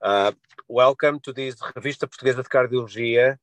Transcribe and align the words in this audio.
Uh, 0.00 0.30
welcome 0.68 1.18
to 1.18 1.32
this 1.32 1.56
Revista 1.56 2.06
Portuguesa 2.06 2.44
de 2.44 2.48
Cardiologia 2.48 3.36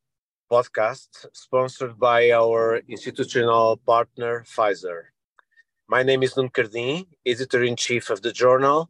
podcast, 0.50 1.26
sponsored 1.34 2.00
by 2.00 2.32
our 2.32 2.78
institutional 2.88 3.76
partner, 3.76 4.46
Pfizer. 4.48 5.08
My 5.90 6.02
name 6.02 6.24
is 6.24 6.38
Nuno 6.38 6.48
Cardim, 6.48 7.08
editor-in-chief 7.26 8.10
of 8.10 8.22
the 8.22 8.32
journal, 8.32 8.90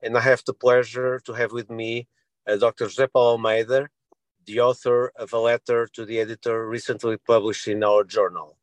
and 0.00 0.16
I 0.16 0.20
have 0.20 0.42
the 0.46 0.54
pleasure 0.54 1.20
to 1.26 1.34
have 1.34 1.52
with 1.52 1.68
me 1.68 2.08
uh, 2.48 2.56
Dr. 2.56 2.86
José 2.86 3.12
Paulo 3.12 3.32
Almeida, 3.32 3.90
the 4.46 4.60
author 4.60 5.12
of 5.16 5.34
a 5.34 5.38
letter 5.38 5.86
to 5.92 6.06
the 6.06 6.18
editor 6.18 6.66
recently 6.66 7.18
published 7.18 7.68
in 7.68 7.84
our 7.84 8.04
journal. 8.04 8.56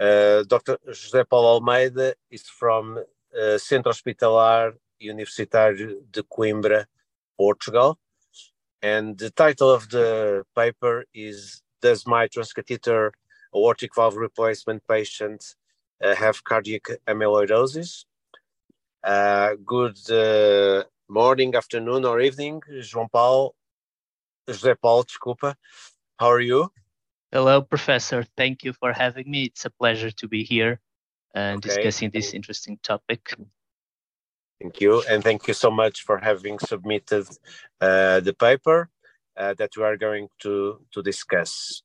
Uh, 0.00 0.42
Dr. 0.44 0.78
José 0.88 1.28
Paulo 1.28 1.48
Almeida 1.48 2.14
is 2.30 2.48
from 2.48 2.98
uh, 3.38 3.58
Centro 3.58 3.92
Hospitalar 3.92 4.72
Universitário 5.02 6.00
de 6.10 6.22
Coimbra, 6.22 6.86
Portugal. 7.38 7.98
And 8.82 9.16
the 9.18 9.30
title 9.30 9.70
of 9.70 9.88
the 9.88 10.44
paper 10.54 11.04
is 11.14 11.62
Does 11.80 12.06
my 12.06 12.28
transcatheter 12.28 13.10
aortic 13.54 13.94
valve 13.94 14.16
replacement 14.16 14.82
patient 14.88 15.44
uh, 16.04 16.14
have 16.14 16.44
cardiac 16.44 16.84
amyloidosis? 17.06 18.04
Uh, 19.02 19.54
good 19.64 19.98
uh, 20.10 20.84
morning, 21.08 21.54
afternoon, 21.54 22.04
or 22.04 22.20
evening, 22.20 22.60
João 22.80 23.10
Paulo. 23.10 23.54
José 24.48 24.74
Paulo, 24.80 25.04
desculpa. 25.04 25.54
How 26.18 26.30
are 26.30 26.40
you? 26.40 26.70
Hello, 27.30 27.62
Professor. 27.62 28.24
Thank 28.36 28.64
you 28.64 28.72
for 28.72 28.92
having 28.92 29.30
me. 29.30 29.44
It's 29.44 29.64
a 29.64 29.70
pleasure 29.70 30.10
to 30.10 30.28
be 30.28 30.42
here 30.42 30.80
and 31.34 31.58
okay. 31.58 31.68
discussing 31.68 32.10
this 32.10 32.32
interesting 32.32 32.78
topic. 32.82 33.34
Thank 34.60 34.80
you, 34.80 35.02
and 35.08 35.22
thank 35.22 35.46
you 35.46 35.54
so 35.54 35.70
much 35.70 36.02
for 36.02 36.18
having 36.18 36.58
submitted 36.58 37.28
uh, 37.80 38.18
the 38.20 38.34
paper 38.34 38.90
uh, 39.36 39.54
that 39.54 39.76
we 39.76 39.84
are 39.84 39.96
going 39.96 40.28
to, 40.40 40.80
to 40.92 41.02
discuss. 41.02 41.82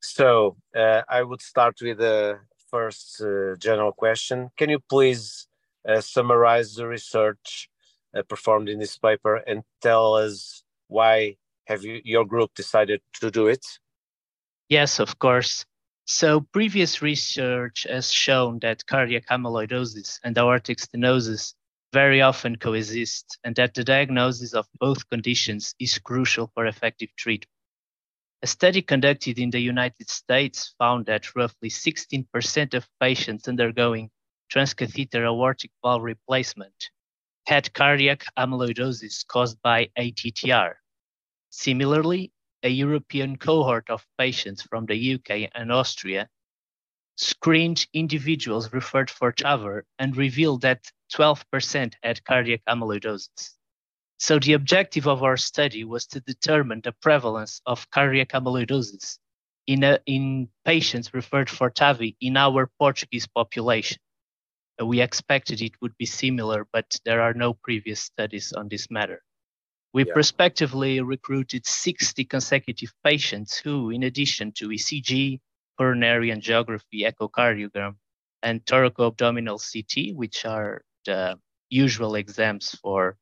So 0.00 0.56
uh, 0.74 1.02
I 1.08 1.22
would 1.22 1.40
start 1.40 1.76
with 1.80 1.98
the 1.98 2.40
first 2.68 3.22
uh, 3.22 3.54
general 3.58 3.92
question. 3.92 4.50
Can 4.56 4.70
you 4.70 4.80
please 4.80 5.46
uh, 5.88 6.00
summarize 6.00 6.74
the 6.74 6.88
research 6.88 7.70
uh, 8.16 8.22
performed 8.22 8.68
in 8.68 8.80
this 8.80 8.98
paper 8.98 9.36
and 9.46 9.62
tell 9.80 10.14
us 10.14 10.64
why 10.88 11.36
have 11.66 11.84
you, 11.84 12.00
your 12.04 12.24
group 12.24 12.54
decided 12.54 13.00
to 13.20 13.30
do 13.30 13.46
it? 13.46 13.64
Yes, 14.68 14.98
of 14.98 15.18
course. 15.18 15.64
So 16.06 16.40
previous 16.52 17.00
research 17.00 17.86
has 17.88 18.12
shown 18.12 18.58
that 18.60 18.84
cardiac 18.86 19.26
amyloidosis 19.28 20.18
and 20.24 20.36
aortic 20.36 20.78
stenosis 20.78 21.54
very 21.94 22.20
often 22.20 22.56
coexist 22.56 23.38
and 23.44 23.54
that 23.54 23.72
the 23.72 23.84
diagnosis 23.84 24.52
of 24.52 24.66
both 24.80 25.08
conditions 25.08 25.76
is 25.78 25.96
crucial 25.98 26.50
for 26.52 26.66
effective 26.66 27.10
treatment. 27.16 27.48
A 28.42 28.48
study 28.48 28.82
conducted 28.82 29.38
in 29.38 29.50
the 29.50 29.60
United 29.60 30.10
States 30.10 30.74
found 30.76 31.06
that 31.06 31.36
roughly 31.36 31.70
16% 31.70 32.74
of 32.74 32.88
patients 33.00 33.46
undergoing 33.46 34.10
transcatheter 34.52 35.22
aortic 35.24 35.70
valve 35.82 36.02
replacement 36.02 36.90
had 37.46 37.72
cardiac 37.72 38.24
amyloidosis 38.36 39.24
caused 39.24 39.62
by 39.62 39.88
ATTR. 39.96 40.74
Similarly, 41.50 42.32
a 42.64 42.70
European 42.70 43.36
cohort 43.36 43.88
of 43.88 44.04
patients 44.18 44.62
from 44.62 44.86
the 44.86 45.14
UK 45.14 45.48
and 45.54 45.70
Austria 45.70 46.28
screened 47.16 47.86
individuals 47.92 48.72
referred 48.72 49.10
for 49.10 49.32
TAVR 49.32 49.82
and 49.98 50.16
revealed 50.16 50.62
that 50.62 50.90
12% 51.12 51.94
had 52.02 52.24
cardiac 52.24 52.62
amyloidosis. 52.68 53.50
So 54.18 54.38
the 54.38 54.54
objective 54.54 55.06
of 55.06 55.22
our 55.22 55.36
study 55.36 55.84
was 55.84 56.06
to 56.06 56.20
determine 56.20 56.80
the 56.82 56.92
prevalence 56.92 57.60
of 57.66 57.90
cardiac 57.90 58.30
amyloidosis 58.30 59.18
in, 59.66 59.84
a, 59.84 59.98
in 60.06 60.48
patients 60.64 61.14
referred 61.14 61.50
for 61.50 61.70
TAVI 61.70 62.16
in 62.20 62.36
our 62.36 62.70
Portuguese 62.78 63.26
population. 63.26 63.98
Uh, 64.80 64.86
we 64.86 65.00
expected 65.00 65.62
it 65.62 65.72
would 65.80 65.96
be 65.98 66.06
similar, 66.06 66.66
but 66.72 66.96
there 67.04 67.20
are 67.20 67.34
no 67.34 67.54
previous 67.54 68.00
studies 68.00 68.52
on 68.52 68.68
this 68.68 68.90
matter. 68.90 69.22
We 69.92 70.04
yeah. 70.04 70.12
prospectively 70.12 71.00
recruited 71.00 71.66
60 71.66 72.24
consecutive 72.24 72.92
patients 73.04 73.56
who, 73.56 73.90
in 73.90 74.02
addition 74.02 74.52
to 74.52 74.68
ECG, 74.68 75.40
coronary 75.78 76.30
angiography, 76.30 77.02
echocardiogram, 77.10 77.96
and 78.42 78.64
thoracoabdominal 78.66 79.58
CT, 79.58 80.14
which 80.14 80.44
are 80.44 80.82
the 81.06 81.38
usual 81.70 82.14
exams 82.16 82.74
for 82.82 83.16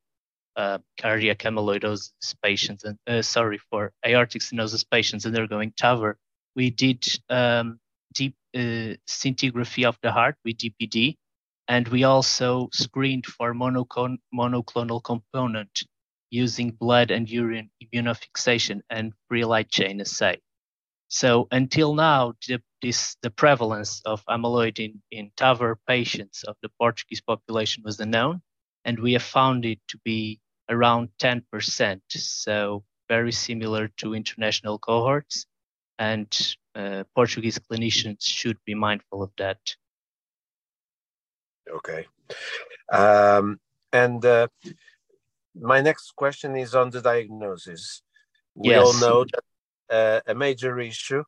uh, 0.56 0.78
cardiac 1.00 1.38
amyloidosis 1.40 2.34
patients 2.42 2.84
and 2.84 2.98
uh, 3.06 3.22
sorry 3.22 3.58
for 3.70 3.92
aortic 4.06 4.42
stenosis 4.42 4.84
patients 4.90 5.26
undergoing 5.26 5.72
TAVR, 5.72 6.14
we 6.56 6.70
did 6.70 7.04
um, 7.30 7.78
deep 8.14 8.34
uh, 8.54 8.94
scintigraphy 9.08 9.86
of 9.86 9.98
the 10.02 10.12
heart 10.12 10.36
with 10.44 10.58
DPD, 10.58 11.16
and 11.68 11.88
we 11.88 12.04
also 12.04 12.68
screened 12.72 13.26
for 13.26 13.54
monoclon- 13.54 14.18
monoclonal 14.34 15.02
component 15.02 15.84
using 16.30 16.70
blood 16.70 17.10
and 17.10 17.30
urine 17.30 17.70
immunofixation 17.82 18.80
and 18.90 19.12
free 19.28 19.44
light 19.44 19.70
chain 19.70 20.00
assay. 20.00 20.38
So 21.12 21.46
until 21.50 21.94
now, 21.94 22.32
the, 22.48 22.62
this, 22.80 23.18
the 23.20 23.28
prevalence 23.30 24.00
of 24.06 24.24
amyloid 24.30 24.78
in, 24.78 25.02
in 25.10 25.30
TAVR 25.36 25.74
patients 25.86 26.42
of 26.42 26.56
the 26.62 26.70
Portuguese 26.80 27.20
population 27.20 27.82
was 27.84 28.00
unknown, 28.00 28.40
and 28.86 28.98
we 28.98 29.12
have 29.12 29.22
found 29.22 29.66
it 29.66 29.78
to 29.88 29.98
be 30.06 30.40
around 30.70 31.10
10%. 31.20 32.00
So 32.08 32.84
very 33.10 33.30
similar 33.30 33.88
to 33.98 34.14
international 34.14 34.78
cohorts, 34.78 35.44
and 35.98 36.26
uh, 36.74 37.04
Portuguese 37.14 37.58
clinicians 37.58 38.22
should 38.22 38.56
be 38.64 38.74
mindful 38.74 39.22
of 39.22 39.32
that. 39.36 39.60
Okay. 41.70 42.06
Um, 42.90 43.60
and 43.92 44.24
uh, 44.24 44.48
my 45.54 45.82
next 45.82 46.16
question 46.16 46.56
is 46.56 46.74
on 46.74 46.88
the 46.88 47.02
diagnosis. 47.02 48.00
We 48.54 48.70
yes. 48.70 48.80
all 48.82 48.94
know 48.94 49.24
that 49.24 49.44
a 49.92 50.34
major 50.34 50.78
issue 50.80 51.22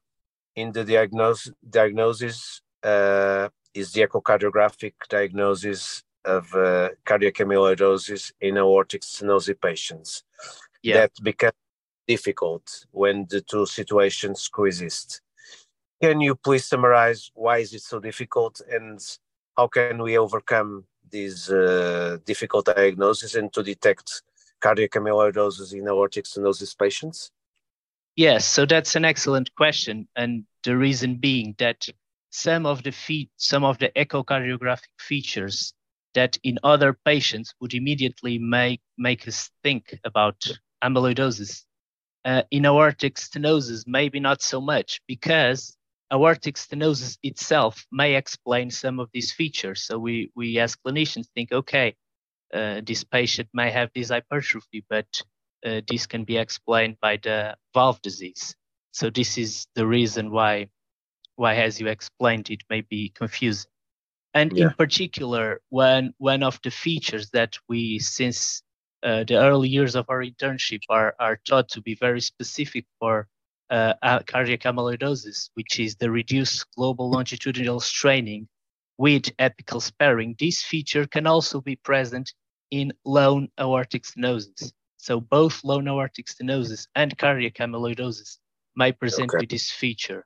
in 0.56 0.72
the 0.72 0.84
diagnose, 0.84 1.50
diagnosis 1.68 2.60
uh, 2.82 3.48
is 3.74 3.92
the 3.92 4.06
echocardiographic 4.06 4.94
diagnosis 5.08 6.02
of 6.24 6.54
uh, 6.54 6.88
cardiac 7.04 7.34
amyloidosis 7.34 8.32
in 8.40 8.56
aortic 8.56 9.02
stenosis 9.02 9.60
patients. 9.60 10.22
Yeah. 10.82 10.94
That 11.00 11.12
becomes 11.22 11.52
difficult 12.06 12.86
when 12.92 13.26
the 13.28 13.40
two 13.40 13.66
situations 13.66 14.48
coexist. 14.48 15.20
Can 16.02 16.20
you 16.20 16.34
please 16.34 16.66
summarize 16.66 17.30
why 17.34 17.58
is 17.58 17.72
it 17.72 17.82
so 17.82 17.98
difficult 17.98 18.60
and 18.70 19.00
how 19.56 19.68
can 19.68 20.02
we 20.02 20.18
overcome 20.18 20.84
these 21.10 21.50
uh, 21.50 22.18
difficult 22.26 22.66
diagnoses 22.66 23.34
and 23.36 23.52
to 23.52 23.62
detect 23.62 24.22
cardiac 24.60 24.90
amyloidosis 24.92 25.72
in 25.72 25.86
aortic 25.88 26.24
stenosis 26.24 26.76
patients? 26.76 27.30
Yes, 28.16 28.46
so 28.46 28.66
that's 28.66 28.96
an 28.96 29.04
excellent 29.04 29.54
question, 29.54 30.08
and 30.16 30.44
the 30.62 30.76
reason 30.76 31.16
being 31.16 31.54
that 31.58 31.88
some 32.30 32.66
of 32.66 32.82
the 32.82 32.90
fe- 32.92 33.30
some 33.36 33.64
of 33.64 33.78
the 33.78 33.90
echocardiographic 33.96 34.90
features 34.98 35.74
that 36.14 36.36
in 36.44 36.58
other 36.64 36.92
patients 36.92 37.54
would 37.60 37.74
immediately 37.74 38.38
make 38.38 38.80
make 38.98 39.26
us 39.28 39.50
think 39.62 39.98
about 40.04 40.44
amyloidosis. 40.82 41.64
Uh, 42.24 42.42
in 42.50 42.66
aortic 42.66 43.16
stenosis, 43.16 43.84
maybe 43.86 44.20
not 44.20 44.42
so 44.42 44.60
much 44.60 45.00
because 45.08 45.76
aortic 46.12 46.56
stenosis 46.56 47.18
itself 47.22 47.86
may 47.92 48.16
explain 48.16 48.70
some 48.70 49.00
of 49.00 49.10
these 49.12 49.32
features. 49.32 49.82
So 49.84 49.98
we, 49.98 50.30
we 50.36 50.58
as 50.60 50.76
clinicians 50.76 51.28
think, 51.34 51.52
okay, 51.52 51.96
uh, 52.54 52.82
this 52.84 53.04
patient 53.04 53.48
may 53.54 53.70
have 53.70 53.90
this 53.94 54.10
hypertrophy, 54.10 54.84
but 54.88 55.22
uh, 55.64 55.80
this 55.88 56.06
can 56.06 56.24
be 56.24 56.36
explained 56.36 56.96
by 57.00 57.18
the 57.22 57.56
valve 57.72 58.00
disease. 58.02 58.54
So 58.92 59.10
this 59.10 59.38
is 59.38 59.66
the 59.74 59.86
reason 59.86 60.30
why, 60.30 60.68
why 61.36 61.56
as 61.56 61.80
you 61.80 61.88
explained, 61.88 62.50
it 62.50 62.62
may 62.70 62.82
be 62.82 63.10
confusing. 63.14 63.70
And 64.34 64.52
yeah. 64.52 64.66
in 64.66 64.70
particular, 64.74 65.60
when 65.68 66.12
one 66.18 66.42
of 66.42 66.58
the 66.62 66.70
features 66.70 67.30
that 67.30 67.56
we, 67.68 67.98
since 67.98 68.62
uh, 69.02 69.24
the 69.24 69.36
early 69.36 69.68
years 69.68 69.94
of 69.94 70.06
our 70.08 70.22
internship, 70.22 70.80
are, 70.88 71.14
are 71.18 71.38
taught 71.48 71.68
to 71.70 71.80
be 71.80 71.94
very 71.94 72.20
specific 72.20 72.84
for 72.98 73.28
uh, 73.70 74.20
cardiac 74.26 74.60
amyloidosis, 74.60 75.50
which 75.54 75.80
is 75.80 75.96
the 75.96 76.10
reduced 76.10 76.66
global 76.76 77.10
longitudinal 77.10 77.80
straining 77.80 78.48
with 78.98 79.36
apical 79.38 79.82
sparing, 79.82 80.36
this 80.38 80.62
feature 80.62 81.06
can 81.06 81.26
also 81.26 81.60
be 81.60 81.76
present 81.76 82.32
in 82.70 82.92
lone 83.04 83.48
aortic 83.58 84.04
stenosis. 84.04 84.72
So 85.04 85.20
both 85.20 85.62
lone 85.64 85.86
aortic 85.86 86.28
stenosis 86.28 86.86
and 86.94 87.18
cardiac 87.18 87.56
amyloidosis 87.56 88.38
may 88.74 88.90
present 88.90 89.28
okay. 89.28 89.42
with 89.42 89.50
this 89.50 89.70
feature. 89.70 90.24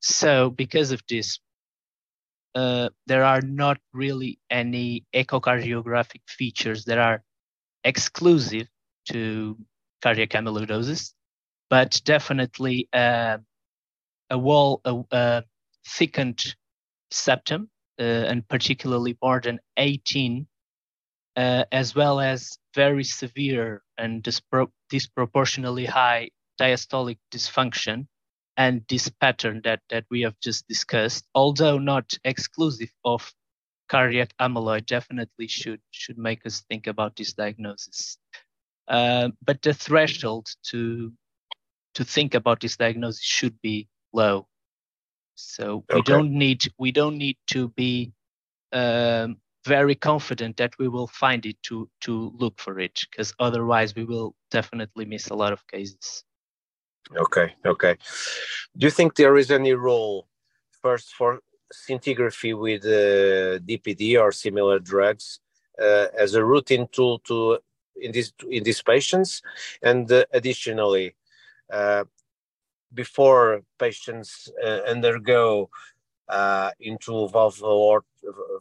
So 0.00 0.48
because 0.48 0.92
of 0.92 1.02
this, 1.10 1.40
uh, 2.54 2.88
there 3.06 3.22
are 3.22 3.42
not 3.42 3.76
really 3.92 4.38
any 4.48 5.04
echocardiographic 5.14 6.22
features 6.26 6.86
that 6.86 6.96
are 6.96 7.22
exclusive 7.84 8.66
to 9.10 9.58
cardiac 10.00 10.30
amyloidosis, 10.30 11.12
but 11.68 12.00
definitely 12.06 12.88
uh, 12.94 13.36
a 14.30 14.38
wall, 14.38 14.80
a, 14.86 15.02
a 15.10 15.44
thickened 15.86 16.42
septum, 17.10 17.68
uh, 18.00 18.02
and 18.02 18.48
particularly 18.48 19.18
more 19.22 19.42
than 19.42 19.60
18, 19.76 20.46
uh, 21.36 21.64
as 21.70 21.94
well 21.94 22.18
as 22.18 22.56
very 22.74 23.04
severe 23.04 23.82
and 23.98 24.22
dispro- 24.22 24.72
disproportionately 24.90 25.86
high 25.86 26.30
diastolic 26.60 27.18
dysfunction 27.30 28.06
and 28.56 28.82
this 28.88 29.08
pattern 29.08 29.60
that, 29.64 29.80
that 29.88 30.04
we 30.10 30.22
have 30.22 30.38
just 30.40 30.66
discussed, 30.68 31.24
although 31.34 31.78
not 31.78 32.12
exclusive 32.24 32.92
of 33.04 33.32
cardiac 33.88 34.32
amyloid, 34.40 34.86
definitely 34.86 35.46
should 35.46 35.80
should 35.90 36.18
make 36.18 36.46
us 36.46 36.64
think 36.68 36.86
about 36.86 37.16
this 37.16 37.32
diagnosis. 37.32 38.18
Uh, 38.88 39.28
but 39.44 39.60
the 39.62 39.74
threshold 39.74 40.46
to 40.62 41.12
to 41.94 42.04
think 42.04 42.34
about 42.34 42.60
this 42.60 42.76
diagnosis 42.76 43.22
should 43.22 43.60
be 43.60 43.88
low. 44.12 44.46
So 45.34 45.84
we 45.92 46.02
don't 46.02 46.32
need 46.32 46.64
we 46.78 46.92
don't 46.92 47.18
need 47.18 47.36
to 47.48 47.68
be 47.68 48.12
um, 48.72 49.36
very 49.64 49.94
confident 49.94 50.56
that 50.56 50.72
we 50.78 50.88
will 50.88 51.06
find 51.06 51.46
it 51.46 51.56
to 51.62 51.88
to 52.00 52.32
look 52.36 52.58
for 52.58 52.80
it, 52.80 52.98
because 53.10 53.32
otherwise 53.38 53.94
we 53.94 54.04
will 54.04 54.34
definitely 54.50 55.04
miss 55.04 55.28
a 55.28 55.34
lot 55.34 55.52
of 55.52 55.66
cases. 55.68 56.24
Okay, 57.16 57.54
okay. 57.66 57.96
Do 58.76 58.86
you 58.86 58.90
think 58.90 59.14
there 59.14 59.36
is 59.36 59.50
any 59.50 59.72
role 59.72 60.28
first 60.82 61.14
for 61.14 61.40
scintigraphy 61.72 62.58
with 62.58 62.84
uh, 62.84 63.58
DPD 63.66 64.20
or 64.20 64.32
similar 64.32 64.78
drugs 64.78 65.40
uh, 65.80 66.06
as 66.18 66.34
a 66.34 66.44
routine 66.44 66.86
tool 66.92 67.18
to 67.20 67.58
in 67.96 68.12
these 68.12 68.32
in 68.50 68.62
these 68.64 68.82
patients, 68.82 69.42
and 69.82 70.10
uh, 70.10 70.24
additionally, 70.32 71.14
uh, 71.72 72.04
before 72.94 73.62
patients 73.78 74.50
uh, 74.64 74.80
undergo 74.88 75.70
uh, 76.28 76.70
into 76.80 77.28
valve, 77.28 77.62
or 77.62 78.04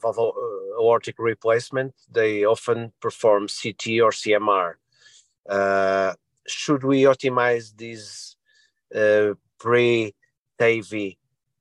valve 0.02 0.34
aortic 0.82 1.16
replacement, 1.20 1.94
they 2.12 2.46
often 2.46 2.92
perform 3.06 3.42
CT 3.48 3.84
or 4.06 4.12
CMR. 4.22 4.70
should 6.48 6.84
we 6.84 6.98
optimize 7.14 7.66
these 7.84 8.36
uh, 8.96 9.34
pre-TAVI 9.60 11.18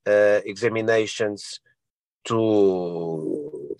uh, 0.07 0.41
examinations 0.53 1.61
to 2.25 3.77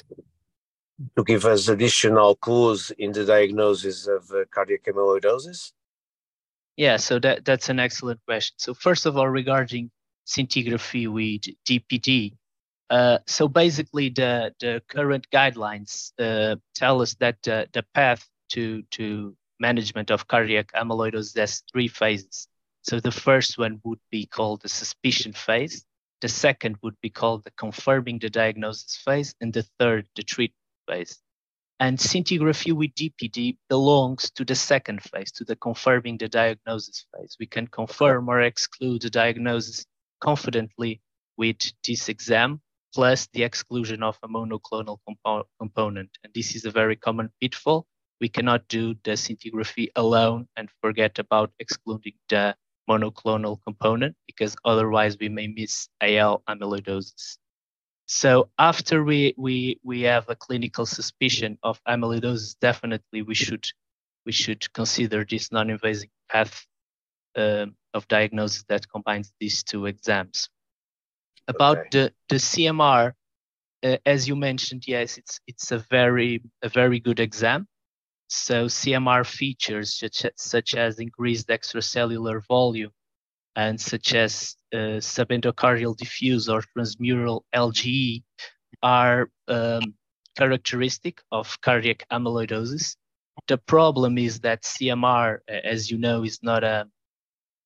to 1.17 1.25
give 1.25 1.45
us 1.47 1.69
additional 1.69 2.37
clues 2.37 2.93
in 2.99 3.13
the 3.13 3.25
diagnosis 3.25 4.07
of 4.07 4.31
uh, 4.31 4.45
cardiac 4.51 4.85
amyloidosis? 4.85 5.73
Yeah, 6.77 6.97
so 6.97 7.19
that, 7.21 7.45
that's 7.45 7.69
an 7.69 7.81
excellent 7.81 8.21
question. 8.27 8.55
So 8.59 8.75
first 8.75 9.07
of 9.07 9.17
all, 9.17 9.29
regarding 9.29 9.91
scintigraphy 10.27 11.09
with 11.09 11.43
DPD, 11.67 12.37
uh, 12.91 13.19
so 13.27 13.47
basically 13.47 14.09
the, 14.09 14.53
the 14.59 14.83
current 14.89 15.27
guidelines 15.33 16.13
uh, 16.19 16.57
tell 16.75 17.01
us 17.01 17.15
that 17.15 17.37
uh, 17.47 17.65
the 17.73 17.85
path 17.95 18.29
to, 18.51 18.83
to 18.91 19.37
management 19.61 20.11
of 20.11 20.27
cardiac 20.27 20.73
amyloidosis 20.73 21.39
has 21.39 21.63
three 21.73 21.87
phases. 21.87 22.49
So 22.83 22.99
the 22.99 23.13
first 23.13 23.59
one 23.59 23.81
would 23.85 24.01
be 24.11 24.27
called 24.27 24.63
the 24.63 24.69
suspicion 24.69 25.33
phase. 25.33 25.85
The 26.21 26.29
second 26.29 26.77
would 26.83 26.97
be 27.01 27.11
called 27.11 27.45
the 27.45 27.53
confirming 27.53 28.19
the 28.19 28.31
diagnosis 28.31 28.97
phase. 29.05 29.35
And 29.41 29.53
the 29.53 29.65
third, 29.79 30.09
the 30.17 30.25
treatment 30.25 30.57
phase. 30.89 31.19
And 31.79 31.97
scintigraphy 31.97 32.73
with 32.73 32.95
DPD 32.95 33.57
belongs 33.69 34.31
to 34.33 34.45
the 34.45 34.55
second 34.55 35.03
phase, 35.03 35.31
to 35.33 35.45
the 35.45 35.57
confirming 35.57 36.19
the 36.19 36.29
diagnosis 36.29 37.07
phase. 37.15 37.37
We 37.39 37.47
can 37.47 37.69
confirm 37.69 38.29
or 38.29 38.41
exclude 38.41 39.03
the 39.03 39.11
diagnosis 39.11 39.87
confidently 40.21 41.01
with 41.39 41.57
this 41.87 42.11
exam, 42.11 42.61
plus 42.95 43.29
the 43.33 43.43
exclusion 43.43 44.03
of 44.03 44.19
a 44.23 44.29
monoclonal 44.29 44.99
compo 45.07 45.47
component. 45.59 46.11
And 46.25 46.33
this 46.35 46.55
is 46.55 46.65
a 46.65 46.71
very 46.71 46.97
common 46.97 47.31
pitfall. 47.41 47.87
We 48.21 48.29
cannot 48.29 48.69
do 48.69 48.95
the 49.05 49.13
scintigraphy 49.13 49.89
alone 49.97 50.47
and 50.57 50.69
forget 50.83 51.19
about 51.19 51.53
excluding 51.59 52.15
the 52.29 52.55
monoclonal 52.89 53.59
component 53.65 54.17
because 54.27 54.57
otherwise 54.65 55.17
we 55.19 55.29
may 55.29 55.47
miss 55.47 55.89
AL 56.01 56.43
amyloidosis. 56.49 57.39
So 58.07 58.51
after 58.59 59.05
we, 59.05 59.35
we, 59.39 59.79
we 59.85 60.03
have 60.03 60.29
a 60.29 60.35
clinical 60.35 60.85
suspicion 60.85 61.59
of 61.63 61.81
amyloidosis, 61.89 62.57
definitely 62.61 63.23
we 63.23 63.37
should, 63.37 63.65
we 64.27 64.33
should 64.33 64.73
consider 64.73 65.25
this 65.25 65.53
non-invasive 65.53 66.11
path 66.29 66.67
um, 67.37 67.77
of 67.95 68.09
diagnosis 68.09 68.65
that 68.69 68.89
combines 68.91 69.33
these 69.41 69.63
two 69.63 69.87
exams. 69.87 70.51
About 71.49 71.79
okay. 71.79 71.89
the, 71.93 72.13
the 72.29 72.37
CMR, 72.37 73.13
uh, 73.83 73.97
as 74.07 74.29
you 74.29 74.37
mentioned, 74.37 74.85
yes, 74.87 75.19
it's, 75.19 75.41
it's 75.47 75.73
a 75.73 75.79
very, 75.91 76.43
a 76.63 76.69
very 76.69 77.01
good 77.01 77.21
exam. 77.21 77.67
So 78.29 78.67
CMR 78.67 79.27
features 79.27 79.99
such, 79.99 80.25
such 80.37 80.75
as 80.75 81.01
increased 81.01 81.49
extracellular 81.49 82.47
volume 82.47 82.93
and 83.57 83.81
such 83.81 84.15
as 84.15 84.55
uh, 84.73 85.01
subendocardial 85.01 85.97
diffuse 85.97 86.49
or 86.49 86.63
transmural 86.63 87.43
LGE 87.55 88.23
are 88.83 89.31
um, 89.49 89.95
characteristic 90.37 91.21
of 91.33 91.61
cardiac 91.61 92.07
amyloidosis. 92.13 92.97
The 93.49 93.59
problem 93.59 94.19
is 94.19 94.41
that 94.41 94.63
CMR, 94.63 95.39
as 95.49 95.91
you 95.91 95.99
know, 95.99 96.23
is 96.23 96.41
not 96.43 96.63
a, 96.63 96.87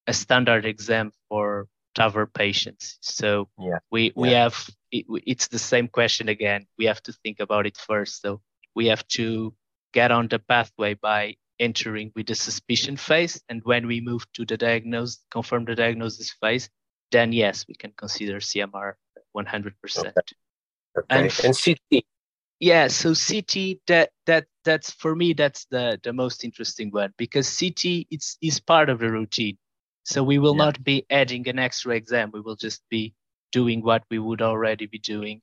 a 0.06 0.12
standard 0.12 0.64
exam 0.64 1.12
for 1.28 1.66
TAVR 1.94 2.32
patients. 2.32 2.98
So 3.00 3.48
yeah. 3.58 3.78
we, 3.90 4.12
we 4.16 4.30
yeah. 4.30 4.44
have, 4.44 4.70
it, 4.90 5.06
it's 5.26 5.48
the 5.48 5.58
same 5.58 5.88
question 5.88 6.28
again. 6.28 6.66
We 6.78 6.86
have 6.86 7.02
to 7.04 7.12
think 7.12 7.40
about 7.40 7.66
it 7.66 7.76
first. 7.76 8.20
So 8.20 8.40
we 8.74 8.86
have 8.86 9.06
to 9.08 9.54
get 9.92 10.10
on 10.10 10.28
the 10.28 10.38
pathway 10.38 10.94
by 10.94 11.36
entering 11.58 12.12
with 12.16 12.26
the 12.26 12.34
suspicion 12.34 12.96
phase. 12.96 13.40
And 13.48 13.62
when 13.64 13.86
we 13.86 14.00
move 14.00 14.24
to 14.34 14.44
the 14.44 14.56
diagnose, 14.56 15.22
confirm 15.30 15.64
the 15.64 15.74
diagnosis 15.74 16.32
phase, 16.40 16.68
then 17.12 17.32
yes, 17.32 17.64
we 17.68 17.74
can 17.74 17.92
consider 17.96 18.40
CMR 18.40 18.94
100%. 19.36 19.72
Okay. 19.98 20.10
okay. 20.10 21.06
And, 21.10 21.40
and 21.44 21.56
CT. 21.56 22.04
Yeah, 22.60 22.86
so 22.86 23.14
CT 23.14 23.78
that 23.88 24.10
that 24.26 24.46
that's 24.64 24.90
for 24.90 25.14
me 25.14 25.32
that's 25.32 25.66
the 25.66 26.00
the 26.02 26.12
most 26.12 26.44
interesting 26.44 26.90
one 26.90 27.12
because 27.18 27.58
CT 27.58 28.06
it's 28.10 28.38
is 28.40 28.60
part 28.60 28.88
of 28.88 29.00
the 29.00 29.10
routine. 29.10 29.58
So 30.04 30.22
we 30.22 30.38
will 30.38 30.56
yeah. 30.56 30.64
not 30.64 30.84
be 30.84 31.06
adding 31.10 31.48
an 31.48 31.58
extra 31.58 31.94
exam. 31.94 32.30
We 32.32 32.40
will 32.40 32.56
just 32.56 32.82
be 32.90 33.14
doing 33.52 33.82
what 33.82 34.04
we 34.10 34.18
would 34.18 34.42
already 34.42 34.86
be 34.86 34.98
doing 34.98 35.40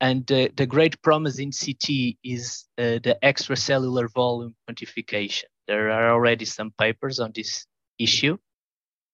and 0.00 0.26
the, 0.26 0.50
the 0.56 0.66
great 0.66 1.00
promise 1.02 1.38
in 1.38 1.50
CT 1.52 2.16
is 2.24 2.64
uh, 2.78 2.98
the 3.04 3.18
extracellular 3.22 4.10
volume 4.12 4.54
quantification. 4.68 5.44
There 5.68 5.90
are 5.90 6.10
already 6.12 6.46
some 6.46 6.72
papers 6.78 7.20
on 7.20 7.32
this 7.34 7.66
issue, 7.98 8.38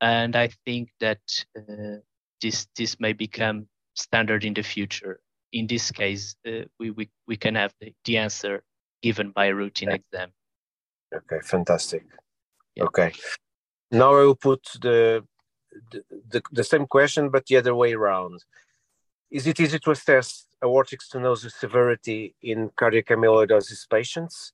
and 0.00 0.36
I 0.36 0.50
think 0.64 0.90
that 1.00 1.20
uh, 1.58 1.98
this 2.40 2.66
this 2.76 3.00
may 3.00 3.12
become 3.12 3.66
standard 3.94 4.44
in 4.44 4.54
the 4.54 4.62
future. 4.62 5.20
In 5.52 5.66
this 5.66 5.90
case, 5.90 6.36
uh, 6.46 6.64
we, 6.78 6.92
we 6.92 7.10
we 7.26 7.36
can 7.36 7.56
have 7.56 7.74
the, 7.80 7.92
the 8.04 8.18
answer 8.18 8.62
given 9.02 9.32
by 9.32 9.46
a 9.46 9.54
routine 9.54 9.90
yeah. 9.90 9.96
exam. 9.96 10.30
Okay, 11.14 11.40
fantastic. 11.42 12.04
Yeah. 12.76 12.84
Okay, 12.84 13.12
now 13.90 14.14
I 14.14 14.24
will 14.24 14.34
put 14.34 14.64
the, 14.80 15.24
the 15.90 16.04
the 16.30 16.42
the 16.52 16.64
same 16.64 16.86
question, 16.86 17.30
but 17.30 17.46
the 17.46 17.56
other 17.56 17.74
way 17.74 17.92
around. 17.92 18.44
Is 19.30 19.46
it 19.46 19.60
easy 19.60 19.78
to 19.80 19.90
assess 19.90 20.46
aortic 20.62 21.00
stenosis 21.00 21.52
severity 21.52 22.34
in 22.42 22.70
cardiac 22.76 23.06
amyloidosis 23.06 23.88
patients 23.88 24.52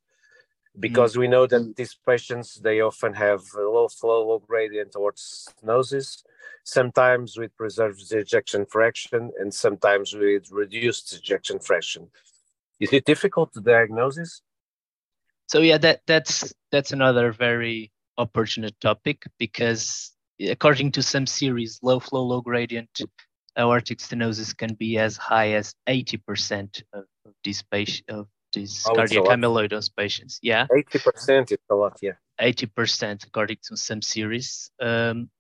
because 0.79 1.15
mm. 1.15 1.19
we 1.19 1.29
know 1.29 1.47
that 1.47 1.77
these 1.77 1.97
patients 2.07 2.55
they 2.55 2.81
often 2.81 3.13
have 3.13 3.43
low 3.55 3.89
flow 3.89 4.27
low 4.29 4.39
gradient 4.39 4.95
aortic 4.97 5.19
stenosis 5.19 6.23
sometimes 6.65 7.37
with 7.37 7.55
preserved 7.57 8.01
ejection 8.13 8.65
fraction 8.67 9.31
and 9.39 9.53
sometimes 9.53 10.15
with 10.15 10.51
reduced 10.51 11.13
ejection 11.15 11.59
fraction 11.59 12.09
is 12.81 12.93
it 12.93 13.05
difficult 13.05 13.53
to 13.53 13.61
diagnose 13.61 14.41
so 15.47 15.61
yeah 15.61 15.79
that 15.79 16.01
that's 16.07 16.55
that's 16.71 16.93
another 16.93 17.33
very 17.33 17.93
opportunity 18.19 18.77
topic 18.81 19.25
because 19.39 20.13
according 20.51 20.93
to 20.93 21.03
some 21.03 21.27
series 21.27 21.79
low 21.83 21.99
flow 22.01 22.23
low 22.23 22.41
gradient 22.41 23.01
aortic 23.59 23.99
stenosis 23.99 24.57
can 24.57 24.75
be 24.75 24.99
as 24.99 25.17
high 25.17 25.53
as 25.53 25.75
80% 25.89 26.83
of, 26.93 27.05
of 27.27 27.33
these 27.45 27.63
patients 27.63 28.05
of 28.09 28.27
these 28.53 28.85
oh, 28.87 28.95
cardiac 28.95 29.25
amyloidosis 29.25 29.91
patients. 29.97 30.39
Yeah. 30.43 30.67
80% 30.71 31.53
is 31.53 31.59
a 31.71 31.75
lot, 31.75 31.99
yeah. 32.03 32.13
80% 32.41 33.27
according 33.27 33.59
to 33.69 33.77
some 33.77 34.03
series. 34.03 34.71
Um, 34.81 35.31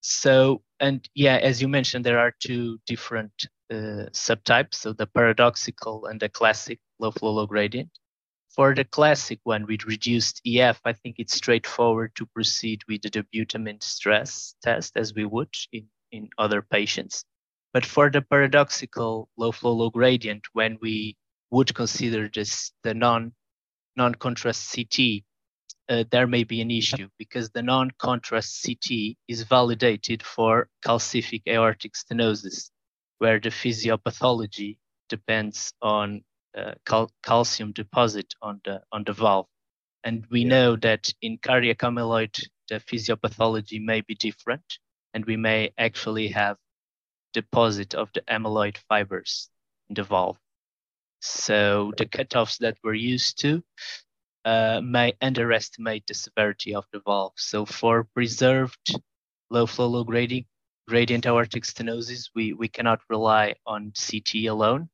so, 0.00 0.62
and 0.80 1.06
yeah, 1.14 1.36
as 1.36 1.60
you 1.60 1.68
mentioned, 1.68 2.04
there 2.04 2.18
are 2.18 2.32
two 2.40 2.78
different 2.86 3.32
uh, 3.70 4.08
subtypes. 4.12 4.74
So 4.74 4.92
the 4.92 5.06
paradoxical 5.06 6.06
and 6.06 6.20
the 6.20 6.28
classic 6.28 6.78
low 6.98 7.10
flow, 7.10 7.32
low 7.32 7.46
gradient. 7.46 7.90
For 8.58 8.74
the 8.74 8.82
classic 8.82 9.38
one 9.44 9.66
with 9.66 9.84
reduced 9.84 10.42
EF, 10.44 10.80
I 10.84 10.92
think 10.92 11.20
it's 11.20 11.36
straightforward 11.36 12.16
to 12.16 12.26
proceed 12.26 12.82
with 12.88 13.02
the 13.02 13.08
dobutamine 13.08 13.80
stress 13.80 14.56
test 14.64 14.96
as 14.96 15.14
we 15.14 15.24
would 15.26 15.54
in, 15.70 15.86
in 16.10 16.28
other 16.38 16.60
patients. 16.60 17.24
But 17.72 17.86
for 17.86 18.10
the 18.10 18.20
paradoxical 18.20 19.28
low 19.36 19.52
flow, 19.52 19.74
low 19.74 19.90
gradient, 19.90 20.42
when 20.54 20.76
we 20.80 21.16
would 21.52 21.72
consider 21.72 22.28
this 22.28 22.72
the 22.82 22.94
non 22.94 23.32
non-contrast 23.94 24.74
CT, 24.74 25.22
uh, 25.88 26.02
there 26.10 26.26
may 26.26 26.42
be 26.42 26.60
an 26.60 26.72
issue 26.72 27.08
because 27.16 27.50
the 27.50 27.62
non-contrast 27.62 28.66
CT 28.66 29.18
is 29.28 29.42
validated 29.44 30.20
for 30.24 30.68
calcific 30.84 31.42
aortic 31.46 31.92
stenosis, 31.92 32.72
where 33.18 33.38
the 33.38 33.50
physiopathology 33.50 34.78
depends 35.08 35.72
on 35.80 36.24
cal- 36.86 37.12
calcium 37.22 37.72
deposit 37.72 38.34
on 38.42 38.60
the 38.64 38.80
on 38.92 39.04
the 39.04 39.12
valve, 39.12 39.46
and 40.04 40.26
we 40.30 40.42
yeah. 40.42 40.48
know 40.48 40.76
that 40.76 41.12
in 41.22 41.38
cardiac 41.38 41.78
amyloid 41.78 42.34
the 42.68 42.76
physiopathology 42.76 43.80
may 43.82 44.00
be 44.00 44.14
different, 44.14 44.78
and 45.14 45.24
we 45.24 45.36
may 45.36 45.70
actually 45.78 46.28
have 46.28 46.56
deposit 47.32 47.94
of 47.94 48.10
the 48.14 48.22
amyloid 48.22 48.76
fibers 48.88 49.50
in 49.88 49.94
the 49.94 50.02
valve. 50.02 50.38
So 51.20 51.92
the 51.96 52.06
cutoffs 52.06 52.58
that 52.58 52.76
we're 52.82 52.94
used 52.94 53.40
to 53.40 53.62
uh, 54.44 54.80
may 54.82 55.14
underestimate 55.20 56.06
the 56.06 56.14
severity 56.14 56.74
of 56.74 56.84
the 56.92 57.00
valve. 57.00 57.32
So 57.36 57.64
for 57.66 58.04
preserved 58.14 58.94
low 59.50 59.66
flow, 59.66 59.88
low 59.88 60.04
gradient, 60.04 60.46
gradient 60.86 61.26
aortic 61.26 61.64
stenosis, 61.64 62.30
we, 62.34 62.52
we 62.52 62.68
cannot 62.68 63.00
rely 63.10 63.54
on 63.66 63.92
CT 63.92 64.46
alone, 64.46 64.88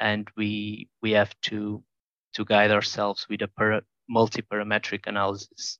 and 0.00 0.28
we 0.36 0.88
we 1.02 1.12
have 1.12 1.34
to 1.42 1.82
to 2.34 2.44
guide 2.44 2.70
ourselves 2.70 3.26
with 3.28 3.42
a 3.42 3.48
para, 3.48 3.82
multi-parametric 4.08 5.06
analysis. 5.06 5.78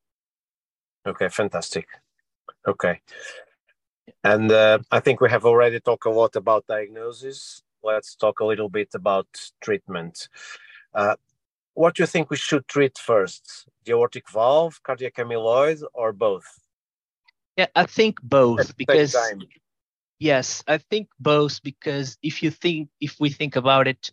Okay, 1.06 1.28
fantastic. 1.28 1.86
Okay. 2.66 3.00
And 4.24 4.50
uh, 4.52 4.78
I 4.90 5.00
think 5.00 5.20
we 5.20 5.30
have 5.30 5.46
already 5.46 5.80
talked 5.80 6.06
a 6.06 6.10
lot 6.10 6.36
about 6.36 6.66
diagnosis. 6.66 7.62
Let's 7.82 8.14
talk 8.14 8.40
a 8.40 8.44
little 8.44 8.68
bit 8.68 8.88
about 8.94 9.28
treatment. 9.62 10.28
Uh, 10.94 11.14
what 11.74 11.94
do 11.94 12.02
you 12.02 12.06
think 12.06 12.30
we 12.30 12.36
should 12.36 12.66
treat 12.68 12.98
first? 12.98 13.68
The 13.84 13.92
aortic 13.92 14.28
valve, 14.28 14.82
cardiac 14.82 15.14
amyloid, 15.14 15.82
or 15.94 16.12
both? 16.12 16.44
Yeah, 17.56 17.68
I 17.74 17.86
think 17.86 18.20
both 18.22 18.76
because 18.76 19.16
yes, 20.20 20.64
I 20.68 20.78
think 20.78 21.08
both 21.20 21.62
because 21.62 22.18
if 22.22 22.42
you 22.42 22.50
think 22.50 22.90
if 23.00 23.16
we 23.20 23.30
think 23.30 23.56
about 23.56 23.88
it, 23.88 24.12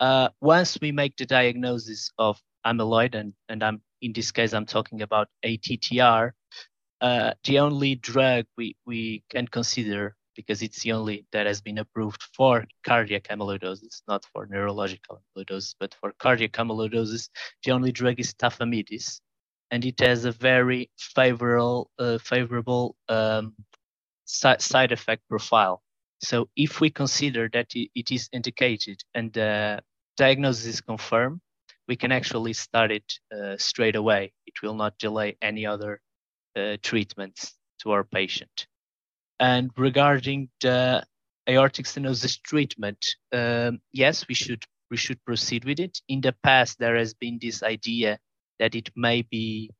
uh, 0.00 0.30
once 0.42 0.78
we 0.82 0.92
make 0.92 1.16
the 1.16 1.26
diagnosis 1.26 2.12
of 2.18 2.40
amyloid, 2.66 3.14
and 3.16 3.34
and 3.48 3.62
I'm 3.64 3.82
in 4.02 4.12
this 4.12 4.32
case 4.32 4.54
I'm 4.54 4.66
talking 4.66 5.02
about 5.02 5.28
ATTR, 5.44 6.32
uh, 7.02 7.34
the 7.44 7.60
only 7.60 7.96
drug 7.96 8.46
we 8.58 8.76
we 8.86 9.24
can 9.30 9.48
consider 9.48 10.16
because 10.36 10.62
it's 10.62 10.82
the 10.82 10.92
only 10.92 11.26
that 11.32 11.46
has 11.46 11.60
been 11.62 11.78
approved 11.78 12.22
for 12.36 12.66
cardiac 12.84 13.24
amyloidosis, 13.28 14.02
not 14.08 14.24
for 14.32 14.46
neurological 14.46 15.22
amyloidosis, 15.36 15.76
but 15.80 15.94
for 16.00 16.12
cardiac 16.18 16.52
amyloidosis, 16.52 17.30
the 17.64 17.72
only 17.72 17.92
drug 17.92 18.20
is 18.20 18.34
tafamidis, 18.34 19.20
and 19.70 19.84
it 19.84 20.00
has 20.00 20.24
a 20.26 20.32
very 20.32 20.90
favorable, 20.98 21.90
uh, 22.00 22.18
favorable 22.18 22.96
um, 23.08 23.54
side 24.24 24.92
effect 24.92 25.22
profile. 25.28 25.82
So 26.20 26.48
if 26.56 26.80
we 26.80 26.90
consider 26.90 27.48
that 27.52 27.68
it 27.74 28.10
is 28.10 28.28
indicated 28.32 29.02
and 29.14 29.32
the 29.32 29.82
diagnosis 30.16 30.66
is 30.66 30.80
confirmed, 30.80 31.40
we 31.86 31.96
can 31.96 32.12
actually 32.12 32.54
start 32.54 32.90
it 32.90 33.12
uh, 33.34 33.56
straight 33.58 33.96
away. 33.96 34.32
It 34.46 34.54
will 34.62 34.74
not 34.74 34.98
delay 34.98 35.36
any 35.42 35.66
other 35.66 36.00
uh, 36.56 36.76
treatments 36.82 37.54
to 37.80 37.90
our 37.92 38.04
patient. 38.04 38.66
And 39.38 39.70
regarding 39.76 40.48
the 40.60 41.04
aortic 41.48 41.86
stenosis 41.86 42.40
treatment, 42.42 43.04
um, 43.32 43.80
yes, 43.92 44.26
we 44.28 44.34
should 44.34 44.64
we 44.90 44.96
should 44.96 45.22
proceed 45.24 45.64
with 45.64 45.80
it. 45.80 46.00
In 46.08 46.20
the 46.20 46.34
past, 46.42 46.78
there 46.78 46.96
has 46.96 47.14
been 47.14 47.38
this 47.40 47.62
idea 47.62 48.18
that 48.60 48.74
it 48.74 48.90
may 48.94 49.22
be 49.22 49.70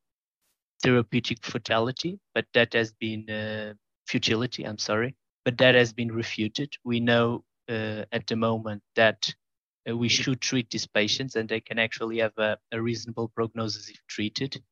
therapeutic 0.82 1.44
fatality, 1.44 2.18
but 2.34 2.46
that 2.52 2.72
has 2.72 2.92
been 2.92 3.30
uh, 3.30 3.74
futility. 4.06 4.64
I'm 4.64 4.78
sorry, 4.78 5.14
but 5.44 5.58
that 5.58 5.75
has 5.75 5.92
been 5.92 6.12
refuted. 6.12 6.75
We 6.84 7.00
know 7.00 7.44
uh, 7.68 8.04
at 8.12 8.26
the 8.26 8.37
moment 8.37 8.82
that 8.96 9.32
uh, 9.88 9.96
we 9.96 10.08
should 10.08 10.40
treat 10.40 10.70
these 10.70 10.87
patients, 10.87 11.37
and 11.37 11.49
they 11.49 11.61
can 11.61 11.78
actually 11.78 12.18
have 12.18 12.37
a, 12.38 12.56
a 12.73 12.80
reasonable 12.80 13.28
prognosis 13.28 13.90
if 13.90 14.00
treated. 14.06 14.62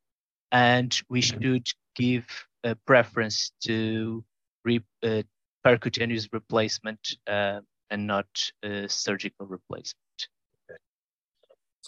And 0.51 0.99
we 1.09 1.21
should 1.23 1.67
give 1.97 2.27
a 2.65 2.75
preference 2.75 3.53
to 3.65 4.25
re, 4.65 4.81
uh, 5.03 5.23
percutaneous 5.65 6.29
replacement 6.33 7.17
uh, 7.27 7.61
and 7.91 8.07
not 8.07 8.27
uh, 8.63 8.87
surgical 8.89 9.47
replacement. 9.47 9.97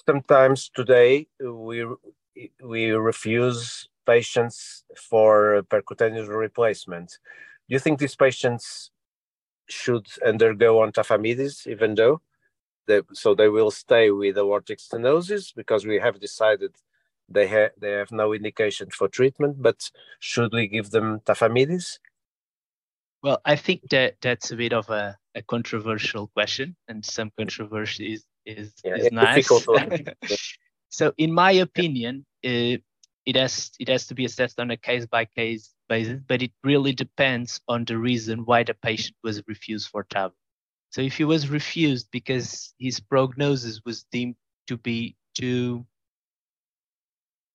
Sometimes 0.06 0.70
today 0.74 1.28
we 1.40 1.86
we 2.62 2.90
refuse 2.90 3.88
patients 4.06 4.84
for 4.96 5.62
percutaneous 5.68 6.28
replacement. 6.28 7.18
Do 7.68 7.74
you 7.74 7.78
think 7.78 7.98
these 7.98 8.16
patients 8.16 8.90
should 9.68 10.06
undergo 10.24 10.82
on 10.82 10.92
tafamidis, 10.92 11.66
even 11.66 11.94
though 11.94 12.20
they, 12.86 13.00
so 13.12 13.34
they 13.34 13.48
will 13.48 13.70
stay 13.70 14.10
with 14.10 14.36
aortic 14.36 14.78
stenosis 14.78 15.54
because 15.54 15.86
we 15.86 15.98
have 15.98 16.20
decided 16.20 16.74
they 17.28 17.46
have 17.46 17.70
they 17.78 17.92
have 17.92 18.12
no 18.12 18.34
indication 18.34 18.90
for 18.90 19.08
treatment. 19.08 19.62
But 19.62 19.90
should 20.18 20.52
we 20.52 20.66
give 20.66 20.90
them 20.90 21.20
tafamidis? 21.20 21.98
Well, 23.22 23.40
I 23.44 23.56
think 23.56 23.88
that 23.90 24.16
that's 24.20 24.50
a 24.50 24.56
bit 24.56 24.74
of 24.74 24.90
a, 24.90 25.16
a 25.34 25.42
controversial 25.42 26.26
question, 26.28 26.76
and 26.88 27.04
some 27.04 27.32
controversy 27.38 28.12
is 28.12 28.24
is, 28.44 28.74
yeah, 28.84 28.96
is 28.96 29.12
nice. 29.12 29.48
so, 30.90 31.12
in 31.16 31.32
my 31.32 31.52
opinion, 31.52 32.26
it, 32.42 32.82
it 33.26 33.36
has 33.36 33.70
it 33.78 33.88
has 33.88 34.06
to 34.08 34.14
be 34.14 34.24
assessed 34.24 34.60
on 34.60 34.70
a 34.70 34.76
case 34.76 35.06
by 35.06 35.24
case 35.24 35.74
basis, 35.88 36.20
but 36.26 36.42
it 36.42 36.52
really 36.62 36.92
depends 36.92 37.60
on 37.68 37.84
the 37.84 37.96
reason 37.96 38.44
why 38.44 38.62
the 38.62 38.74
patient 38.74 39.16
was 39.22 39.42
refused 39.46 39.88
for 39.88 40.04
TAV. 40.04 40.32
So, 40.90 41.00
if 41.00 41.16
he 41.16 41.24
was 41.24 41.48
refused 41.48 42.08
because 42.10 42.74
his 42.78 43.00
prognosis 43.00 43.80
was 43.84 44.04
deemed 44.12 44.36
to 44.68 44.76
be 44.76 45.16
too 45.34 45.86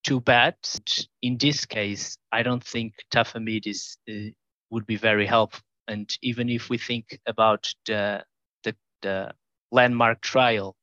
too 0.04 0.20
bad, 0.20 0.56
in 1.22 1.38
this 1.38 1.66
case, 1.66 2.18
I 2.32 2.44
don't 2.44 2.64
think 2.64 2.94
tafamidis 3.14 3.98
uh, 4.10 4.32
would 4.70 4.86
be 4.86 4.96
very 4.96 5.26
helpful. 5.26 5.64
And 5.88 6.10
even 6.22 6.50
if 6.50 6.70
we 6.70 6.78
think 6.78 7.20
about 7.26 7.72
the, 7.86 8.24
the, 8.64 8.76
the 9.02 9.32
landmark 9.72 10.22
trial 10.22 10.76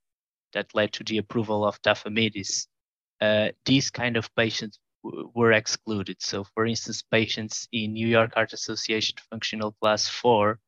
that 0.53 0.75
led 0.75 0.93
to 0.95 1.05
the 1.05 1.19
approval 1.19 1.65
of 1.65 1.81
tafamidis, 1.83 2.67
uh, 3.21 3.49
these 3.65 3.91
kind 3.91 4.17
of 4.17 4.35
patients 4.35 4.79
w- 5.05 5.31
were 5.35 5.53
excluded. 5.53 6.17
So, 6.21 6.45
for 6.55 6.67
instance, 6.67 7.03
patients 7.03 7.69
in 7.73 7.93
New 7.93 8.07
York 8.07 8.35
Heart 8.35 8.53
Association 8.53 9.17
functional 9.31 9.73
class 9.81 10.09
four 10.09 10.59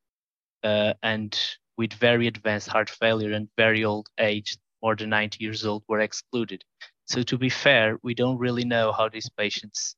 uh, 0.62 0.94
and 1.02 1.38
with 1.76 1.92
very 1.94 2.26
advanced 2.26 2.68
heart 2.68 2.90
failure 2.90 3.32
and 3.32 3.48
very 3.56 3.84
old 3.84 4.08
age, 4.18 4.56
more 4.82 4.96
than 4.96 5.10
90 5.10 5.42
years 5.42 5.64
old, 5.64 5.84
were 5.88 6.00
excluded. 6.00 6.64
So, 7.06 7.22
to 7.22 7.38
be 7.38 7.48
fair, 7.48 7.98
we 8.02 8.14
don't 8.14 8.38
really 8.38 8.64
know 8.64 8.92
how 8.92 9.08
these 9.08 9.30
patients 9.30 9.96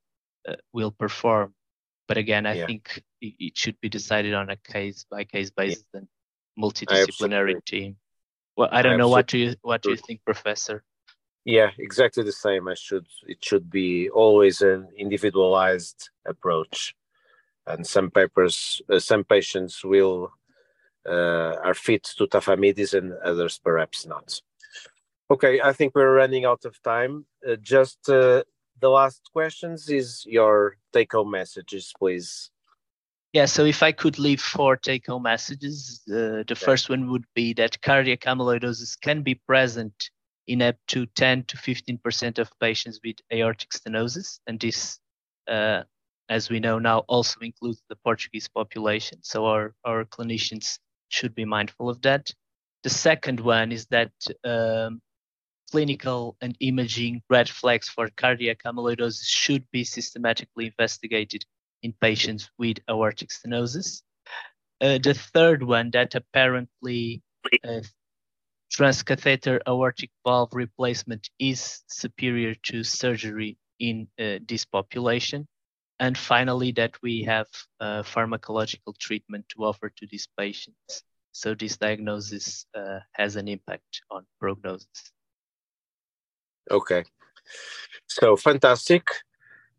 uh, 0.49 0.55
will 0.73 0.91
perform. 0.91 1.55
But 2.09 2.19
again, 2.19 2.45
I 2.45 2.55
yeah. 2.55 2.67
think 2.67 3.03
it 3.21 3.57
should 3.57 3.81
be 3.81 3.89
decided 3.89 4.35
on 4.35 4.51
a 4.51 4.57
case 4.57 5.07
by 5.09 5.23
case 5.23 5.51
basis 5.51 5.85
yeah. 5.95 6.01
and 6.01 6.09
multidisciplinary 6.59 7.65
team. 7.65 7.97
Well, 8.57 8.69
I 8.73 8.83
don't 8.83 8.95
I 8.95 8.97
know 8.97 9.09
what 9.09 9.29
do 9.29 9.39
you 9.39 9.55
what 9.63 9.83
do 9.83 9.91
you 9.91 9.97
think, 9.97 10.25
Professor? 10.25 10.83
Yeah, 11.45 11.71
exactly 11.79 12.23
the 12.23 12.33
same. 12.33 12.69
I 12.69 12.75
should 12.75 13.07
it 13.27 13.43
should 13.43 13.71
be 13.71 14.11
always 14.11 14.61
an 14.61 14.89
individualized 14.97 16.11
approach, 16.27 16.95
and 17.67 17.87
some 17.87 18.11
papers, 18.11 18.83
uh, 18.93 18.99
some 18.99 19.25
patients 19.25 19.83
will 19.83 20.33
uh, 21.09 21.57
are 21.65 21.75
fit 21.75 22.05
to 22.19 22.27
tafamidis 22.27 22.93
and 22.95 23.15
others 23.25 23.59
perhaps 23.59 24.07
not. 24.07 24.41
Okay, 25.31 25.61
I 25.61 25.73
think 25.73 25.95
we're 25.95 26.15
running 26.15 26.45
out 26.45 26.65
of 26.65 26.83
time. 26.83 27.25
Uh, 27.49 27.57
just 27.57 28.09
uh, 28.09 28.43
the 28.81 28.91
last 28.91 29.31
questions 29.33 29.89
is 29.89 30.25
your 30.27 30.77
take 30.93 31.13
home 31.13 31.31
messages, 31.31 31.93
please. 31.99 32.51
Yeah, 33.33 33.47
so 33.47 33.65
if 33.65 33.83
I 33.83 33.93
could 33.93 34.19
leave 34.19 34.43
four 34.43 34.77
take 34.77 35.07
home 35.07 35.23
messages, 35.23 36.03
uh, 36.09 36.43
the 36.43 36.45
yeah. 36.49 36.55
first 36.67 36.91
one 36.91 37.11
would 37.11 37.25
be 37.35 37.55
that 37.55 37.81
cardiac 37.81 38.23
amyloidosis 38.23 39.01
can 39.01 39.23
be 39.23 39.37
present 39.37 40.11
in 40.47 40.63
up 40.63 40.77
to 40.89 41.07
10 41.07 41.45
to 41.45 41.57
15% 41.57 42.39
of 42.39 42.51
patients 42.61 43.01
with 43.05 43.17
aortic 43.33 43.71
stenosis. 43.71 44.41
And 44.47 44.59
this, 44.59 44.99
uh, 45.49 45.83
as 46.29 46.51
we 46.51 46.61
know 46.61 46.79
now, 46.79 47.01
also 47.09 47.41
includes 47.41 47.83
the 47.89 47.97
Portuguese 47.97 48.49
population. 48.49 49.19
So 49.23 49.47
our, 49.47 49.75
our 49.85 50.05
clinicians 50.05 50.79
should 51.09 51.35
be 51.35 51.45
mindful 51.45 51.89
of 51.89 52.03
that. 52.03 52.31
The 52.83 52.91
second 52.91 53.41
one 53.41 53.73
is 53.73 53.87
that 53.87 54.13
um, 54.45 55.01
clinical 55.71 56.37
and 56.41 56.57
imaging 56.61 57.23
red 57.31 57.49
flags 57.49 57.89
for 57.89 58.09
cardiac 58.17 58.63
amyloidosis 58.65 59.27
should 59.27 59.65
be 59.71 59.85
systematically 59.85 60.67
investigated 60.67 61.45
in 61.83 61.95
patients 62.01 62.51
with 62.59 62.79
aortic 62.89 63.31
stenosis. 63.31 64.03
Uh, 64.81 64.99
the 64.99 65.15
third 65.15 65.63
one 65.63 65.91
that 65.91 66.15
apparently 66.15 67.23
uh, 67.65 67.81
transcatheter 68.73 69.61
aortic 69.67 70.11
valve 70.25 70.51
replacement 70.53 71.29
is 71.39 71.83
superior 71.89 72.55
to 72.63 72.85
surgery 72.85 73.59
in 73.79 74.09
uh, 74.19 74.39
this 74.47 74.65
population. 74.65 75.47
And 75.99 76.17
finally, 76.17 76.73
that 76.73 76.95
we 77.03 77.25
have 77.25 77.47
uh, 77.81 78.03
pharmacological 78.03 78.97
treatment 78.99 79.45
to 79.51 79.65
offer 79.65 79.93
to 79.97 80.07
these 80.11 80.29
patients. 80.39 81.03
So 81.33 81.55
this 81.55 81.77
diagnosis 81.77 82.65
uh, 82.75 83.01
has 83.13 83.37
an 83.37 83.49
impact 83.49 84.03
on 84.11 84.25
prognosis. 84.41 85.13
Okay. 86.71 87.05
So 88.07 88.37
fantastic. 88.37 89.07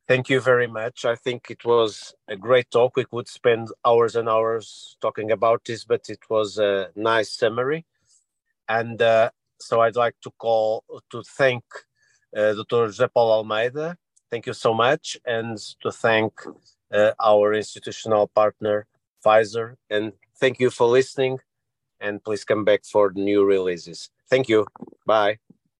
Thank 0.08 0.30
you 0.30 0.42
very 0.42 0.68
much. 0.68 1.06
I 1.06 1.16
think 1.16 1.50
it 1.50 1.64
was 1.64 2.14
a 2.28 2.36
great 2.36 2.70
talk. 2.70 2.98
We 2.98 3.06
could 3.06 3.28
spend 3.28 3.70
hours 3.86 4.16
and 4.16 4.28
hours 4.28 4.98
talking 5.02 5.32
about 5.32 5.64
this, 5.66 5.86
but 5.86 6.10
it 6.10 6.20
was 6.30 6.58
a 6.58 6.90
nice 6.96 7.32
summary. 7.32 7.86
And 8.78 9.02
uh, 9.02 9.32
so 9.60 9.82
I'd 9.82 9.98
like 9.98 10.16
to 10.24 10.32
call 10.38 10.86
to 11.12 11.24
thank 11.24 11.64
uh, 12.36 12.54
Dr. 12.54 12.88
José 12.88 13.08
Paulo 13.14 13.34
Almeida. 13.40 13.98
Thank 14.32 14.46
you 14.48 14.54
so 14.54 14.74
much. 14.74 15.18
And 15.26 15.58
to 15.82 15.92
thank 15.92 16.32
uh, 16.94 17.12
our 17.20 17.54
institutional 17.54 18.28
partner, 18.28 18.88
Pfizer. 19.24 19.76
And 19.90 20.14
thank 20.40 20.60
you 20.62 20.70
for 20.70 20.88
listening. 20.88 21.40
And 22.00 22.24
please 22.24 22.46
come 22.46 22.64
back 22.64 22.86
for 22.86 23.12
new 23.14 23.44
releases. 23.44 24.10
Thank 24.30 24.48
you. 24.48 24.66
Bye. 25.06 25.51